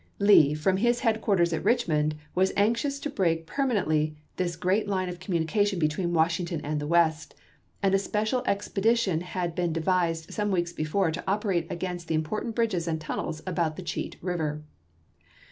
Lee 0.17 0.55
from 0.55 0.77
his 0.77 1.01
head 1.01 1.21
quarters 1.21 1.53
at 1.53 1.63
Richmond 1.63 2.15
was 2.33 2.51
anxious 2.57 2.97
to 3.01 3.07
break 3.11 3.45
per 3.45 3.67
manently 3.67 4.15
this 4.37 4.55
great 4.55 4.87
line 4.87 5.09
of 5.09 5.19
communication 5.19 5.77
between 5.77 6.11
Washington 6.11 6.59
and 6.61 6.79
the 6.79 6.87
West, 6.87 7.35
and 7.83 7.93
a 7.93 7.99
special 7.99 8.41
expedi 8.45 8.97
tion 8.97 9.21
had 9.21 9.53
been 9.53 9.71
devised 9.71 10.33
some 10.33 10.49
weeks 10.49 10.73
before 10.73 11.11
to 11.11 11.23
operate 11.27 11.67
against 11.71 12.07
the 12.07 12.15
important 12.15 12.55
bridges 12.55 12.87
and 12.87 12.99
tunnels 12.99 13.43
about 13.45 13.75
the 13.75 13.83
Cheat 13.83 14.15
River. 14.23 14.63